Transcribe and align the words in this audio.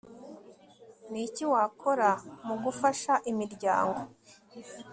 ni 1.11 1.19
iki 1.27 1.43
wakora 1.51 2.09
mu 2.45 2.55
gufasha 2.63 3.13
imiryango 3.31 4.01